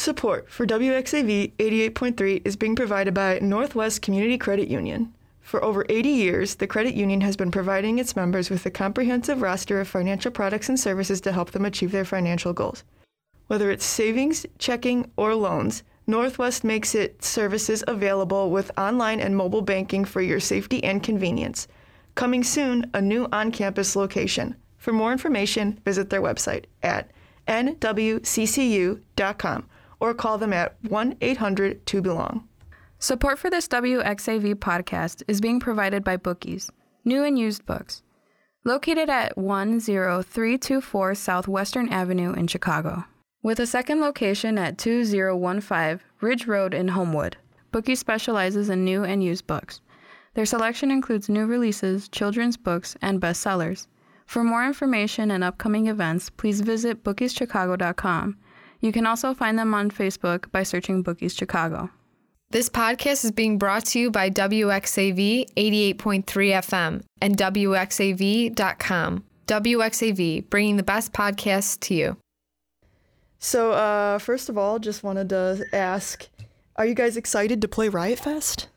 [0.00, 5.12] Support for WXAV 88.3 is being provided by Northwest Community Credit Union.
[5.42, 9.42] For over 80 years, the credit union has been providing its members with a comprehensive
[9.42, 12.82] roster of financial products and services to help them achieve their financial goals.
[13.48, 19.60] Whether it's savings, checking, or loans, Northwest makes its services available with online and mobile
[19.60, 21.68] banking for your safety and convenience.
[22.14, 24.56] Coming soon, a new on campus location.
[24.78, 27.10] For more information, visit their website at
[27.46, 29.02] nwccu.com
[30.00, 32.48] or call them at 1 800 2 Belong.
[32.98, 36.70] Support for this WXAV podcast is being provided by Bookies,
[37.04, 38.02] new and used books.
[38.64, 43.04] Located at 10324 Southwestern Avenue in Chicago.
[43.42, 47.38] With a second location at 2015 Ridge Road in Homewood,
[47.72, 49.80] Bookies specializes in new and used books.
[50.34, 53.86] Their selection includes new releases, children's books, and bestsellers.
[54.26, 58.36] For more information and upcoming events, please visit bookieschicago.com.
[58.80, 61.90] You can also find them on Facebook by searching Bookies Chicago.
[62.50, 69.24] This podcast is being brought to you by WXAV 88.3 FM and WXAV.com.
[69.46, 72.16] WXAV, bringing the best podcasts to you.
[73.38, 76.28] So, uh, first of all, just wanted to ask
[76.76, 78.68] are you guys excited to play Riot Fest?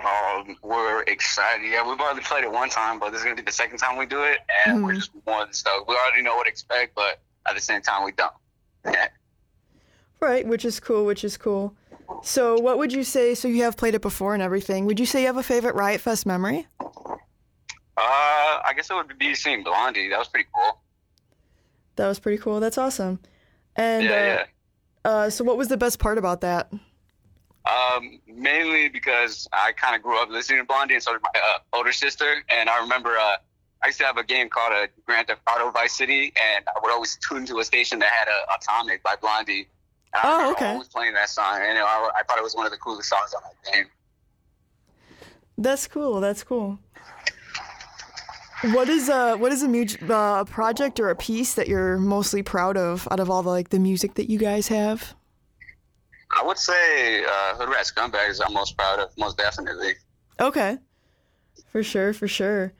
[0.00, 1.66] Um, we're excited.
[1.68, 3.96] Yeah, we've already played it one time, but this is gonna be the second time
[3.96, 5.88] we do it, and we're just one stoked.
[5.88, 8.32] We already know what to expect, but at the same time, we don't.
[10.20, 11.74] Right, which is cool, which is cool.
[12.22, 13.34] So, what would you say?
[13.34, 14.84] So, you have played it before and everything.
[14.86, 16.66] Would you say you have a favorite Riot Fest memory?
[16.80, 16.90] Uh,
[17.96, 20.08] I guess it would be seeing Blondie.
[20.08, 20.80] That was pretty cool.
[21.96, 22.60] That was pretty cool.
[22.60, 23.18] That's awesome.
[23.76, 24.44] And Yeah, uh, yeah.
[25.04, 26.72] uh, so, what was the best part about that?
[27.66, 31.30] Um, mainly because I kind of grew up listening to Blondie, and so did my
[31.34, 32.42] uh, older sister.
[32.48, 33.36] And I remember uh,
[33.82, 36.80] I used to have a game called uh, Grand Theft Auto Vice City, and I
[36.82, 39.68] would always tune to a station that had a Atomic by Blondie.
[40.14, 40.72] I Oh, okay.
[40.72, 43.34] Always playing that song, and I, I thought it was one of the coolest songs
[43.34, 43.86] on that game.
[45.56, 46.20] That's cool.
[46.20, 46.78] That's cool.
[48.72, 52.42] What is uh what is a mu- uh, project or a piece that you're mostly
[52.42, 55.14] proud of out of all the like the music that you guys have?
[56.36, 59.94] I would say uh, Hood Rat Scumbag is I'm most proud of, most definitely.
[60.40, 60.78] Okay,
[61.70, 62.72] for sure, for sure.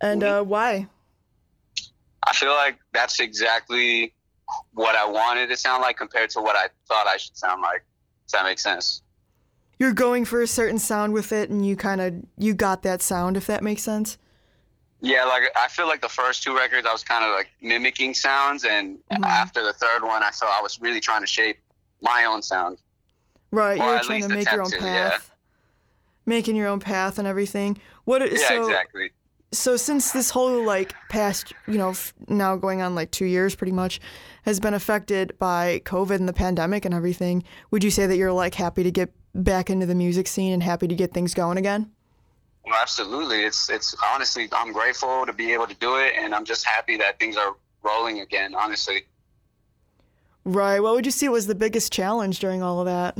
[0.00, 0.88] And uh, why?
[2.26, 4.14] I feel like that's exactly
[4.78, 7.84] what I wanted to sound like compared to what I thought I should sound like.
[8.26, 9.02] Does that make sense?
[9.80, 13.02] You're going for a certain sound with it, and you kind of you got that
[13.02, 14.18] sound, if that makes sense.
[15.00, 18.14] Yeah, like I feel like the first two records I was kind of like mimicking
[18.14, 19.24] sounds, and mm-hmm.
[19.24, 21.58] after the third one, I felt I was really trying to shape
[22.00, 22.78] my own sound.
[23.50, 25.10] Right, you're trying to make your own to, yeah.
[25.10, 25.34] path,
[26.24, 27.78] making your own path and everything.
[28.04, 28.20] What?
[28.30, 29.10] Yeah, so, exactly.
[29.52, 33.54] So since this whole like past you know f- now going on like two years
[33.54, 34.00] pretty much
[34.44, 38.32] has been affected by covid and the pandemic and everything would you say that you're
[38.32, 41.56] like happy to get back into the music scene and happy to get things going
[41.58, 41.90] again
[42.66, 43.44] Well, absolutely.
[43.44, 46.98] It's it's honestly, I'm grateful to be able to do it, and I'm just happy
[46.98, 48.54] that things are rolling again.
[48.54, 49.04] Honestly.
[50.44, 53.16] right what would you see was the biggest challenge during all of that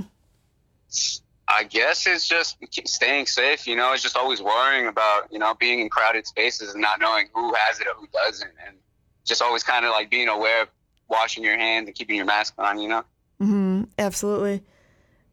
[1.49, 3.67] I guess it's just staying safe.
[3.67, 7.01] You know, it's just always worrying about you know being in crowded spaces and not
[7.01, 8.77] knowing who has it or who doesn't, and
[9.25, 10.69] just always kind of like being aware of
[11.09, 12.79] washing your hands and keeping your mask on.
[12.79, 13.05] You know.
[13.39, 14.63] hmm absolutely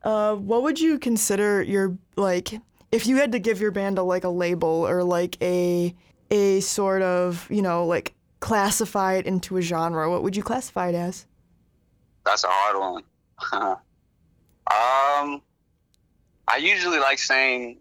[0.05, 2.61] uh, what would you consider your like
[2.91, 5.93] if you had to give your band a like a label or like a
[6.31, 10.89] a sort of you know like classify it into a genre what would you classify
[10.89, 11.25] it as
[12.23, 13.03] That's a hard one.
[14.71, 15.41] um,
[16.47, 17.79] I usually like saying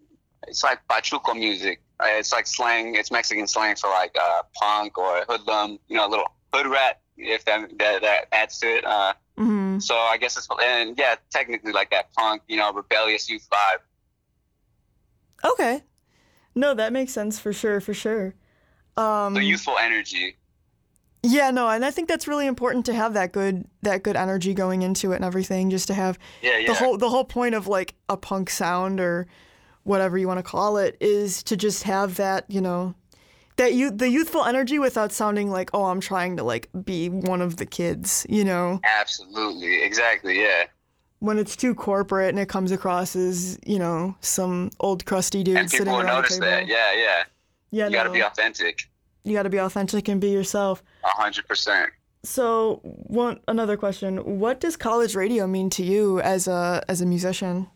[0.48, 1.80] it's like pachuco music.
[2.00, 2.94] Uh, It's like slang.
[2.96, 5.78] It's Mexican slang for like uh, punk or hoodlum.
[5.88, 7.00] You know, a little hood rat.
[7.16, 8.84] If that that, that adds to it.
[8.84, 12.42] Uh, hmm so I guess it's and yeah, technically like that punk.
[12.48, 15.52] You know, rebellious youth vibe.
[15.52, 15.84] Okay.
[16.54, 18.34] No, that makes sense for sure, for sure.
[18.96, 20.36] Um, The youthful energy.
[21.24, 24.52] Yeah, no, and I think that's really important to have that good that good energy
[24.52, 25.70] going into it and everything.
[25.70, 26.66] Just to have Yeah, yeah.
[26.66, 29.26] the whole the whole point of like a punk sound or
[29.84, 32.94] whatever you want to call it is to just have that you know
[33.56, 37.40] that you the youthful energy without sounding like oh I'm trying to like be one
[37.40, 38.26] of the kids.
[38.28, 40.40] You know, Absolutely, exactly.
[40.42, 40.64] Yeah,
[41.20, 45.56] when it's too corporate and it comes across as you know some old crusty dude
[45.56, 46.50] and sitting people will around notice a table.
[46.50, 46.66] that.
[46.66, 47.24] Yeah, yeah.
[47.70, 48.88] Yeah, You got to be authentic.
[49.24, 50.82] You got to be authentic and be yourself.
[51.04, 51.90] A hundred percent.
[52.22, 57.06] So, one another question: What does college radio mean to you as a as a
[57.06, 57.68] musician?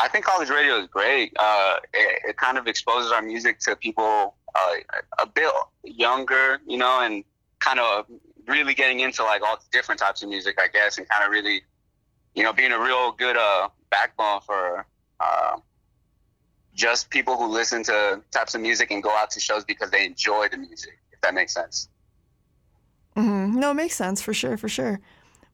[0.00, 1.32] I think college radio is great.
[1.38, 4.74] Uh, it, it kind of exposes our music to people uh,
[5.18, 5.50] a bit
[5.82, 7.24] younger, you know, and
[7.58, 8.06] kind of
[8.46, 11.62] really getting into like all different types of music, I guess, and kind of really
[12.38, 14.86] you know, being a real good uh, backbone for
[15.18, 15.56] uh,
[16.78, 20.06] just people who listen to types of music and go out to shows because they
[20.06, 20.96] enjoy the music.
[21.12, 21.88] If that makes sense.
[23.16, 23.58] Mm-hmm.
[23.58, 25.00] No, it makes sense for sure, for sure.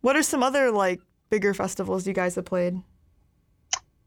[0.03, 1.01] What are some other like
[1.31, 2.75] bigger festivals you guys have played?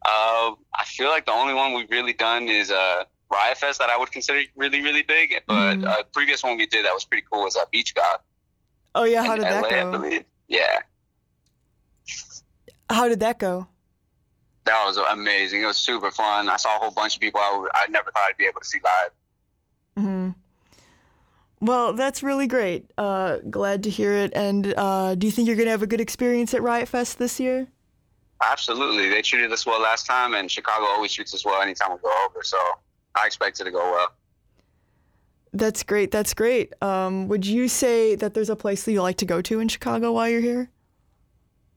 [0.06, 3.90] Uh, I feel like the only one we've really done is uh, Riot Fest that
[3.90, 5.34] I would consider really, really big.
[5.48, 5.88] But Mhm.
[5.88, 8.22] uh, previous one we did that was pretty cool was uh, Beach Goth.
[8.94, 10.22] Oh yeah, how did that LA, I go?
[10.48, 10.80] Yeah,
[12.90, 13.68] How did that go?
[14.68, 15.64] That was amazing.
[15.64, 16.50] It was super fun.
[16.50, 18.62] I saw a whole bunch of people I, would, I never thought I'd be able
[18.62, 19.12] to see live.
[20.04, 20.30] hmm
[21.60, 22.92] Well, that's really great.
[22.98, 24.31] Uh, glad to hear it.
[24.36, 27.40] And uh, do you think you're gonna have a good experience at Riot Fest this
[27.40, 27.68] year?
[28.46, 29.10] Absolutely.
[29.10, 32.14] They treated us well last time, and Chicago always treats us well anytime we go
[32.25, 32.44] over.
[32.44, 32.58] So
[33.16, 34.12] I expect it to go well.
[35.54, 36.12] That's great.
[36.12, 36.74] That's great.
[36.84, 39.69] Um, would you say that there's a place that you like to go to in
[39.69, 40.69] Chicago while you're here?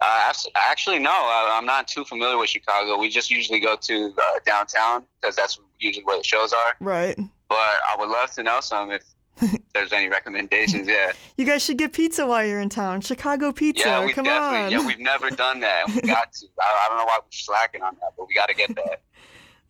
[0.02, 2.98] Uh, actually, no, I'm not too familiar with Chicago.
[2.98, 6.74] We just usually go to uh, downtown because that's usually where the shows are.
[6.80, 7.18] Right.
[7.48, 9.02] But I would love to know some if
[9.74, 10.86] there's any recommendations.
[10.88, 13.00] Yeah, You guys should get pizza while you're in town.
[13.00, 13.88] Chicago pizza.
[13.88, 14.70] yeah, we Come on.
[14.70, 15.86] Yeah, we've never done that.
[15.88, 16.46] We got to.
[16.60, 19.00] I, I don't know why we're slacking on that, but we got to get that.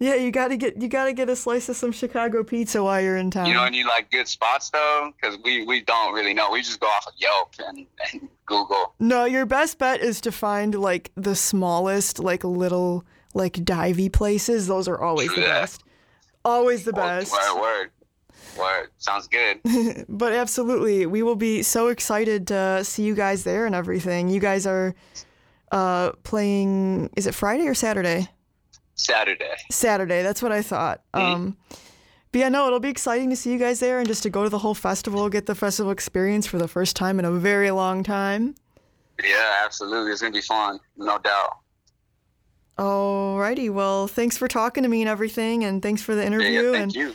[0.03, 3.19] Yeah, you gotta get you gotta get a slice of some Chicago pizza while you're
[3.19, 3.45] in town.
[3.47, 6.51] You know, and you like good spots though, because we we don't really know.
[6.51, 8.95] We just go off of Yelp and, and Google.
[8.99, 13.05] no, your best bet is to find like the smallest, like little,
[13.35, 14.67] like divey places.
[14.67, 15.61] Those are always the that.
[15.61, 15.85] best.
[16.47, 17.31] Always the best.
[17.31, 17.91] Word, word,
[18.59, 18.89] word.
[18.97, 19.61] Sounds good.
[20.09, 24.31] but absolutely, we will be so excited to see you guys there and everything.
[24.31, 24.95] You guys are
[25.71, 27.11] uh, playing.
[27.17, 28.31] Is it Friday or Saturday?
[29.05, 29.55] Saturday.
[29.71, 30.23] Saturday.
[30.23, 31.03] That's what I thought.
[31.15, 31.57] Um,
[32.33, 34.45] but yeah, no, it'll be exciting to see you guys there and just to go
[34.45, 37.71] to the whole festival, get the festival experience for the first time in a very
[37.71, 38.55] long time.
[39.23, 40.13] Yeah, absolutely.
[40.13, 41.59] It's gonna be fun, no doubt.
[42.79, 46.63] Alrighty, well, thanks for talking to me and everything, and thanks for the Yeah, interview.
[46.67, 47.15] yeah, thank and you.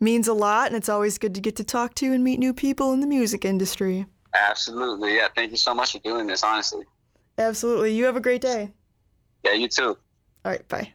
[0.00, 2.52] means a lot, and it's always good to get to talk to and meet new
[2.52, 4.06] people in the music industry.
[4.34, 5.14] Absolutely.
[5.16, 6.42] Yeah, thank you so much for doing this.
[6.42, 6.84] Honestly.
[7.38, 7.94] Absolutely.
[7.94, 8.72] You have a great day.
[9.44, 9.96] Yeah, you too.
[10.44, 10.92] All right, bye.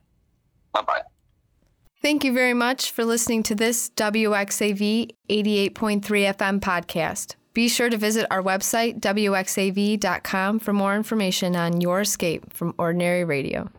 [0.73, 1.01] Bye bye.
[2.01, 7.35] Thank you very much for listening to this WXAV 88.3 FM podcast.
[7.53, 13.25] Be sure to visit our website, WXAV.com, for more information on your escape from ordinary
[13.25, 13.69] radio.